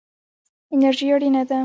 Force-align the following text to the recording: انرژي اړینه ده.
انرژي 0.73 1.07
اړینه 1.15 1.41
ده. 1.49 1.59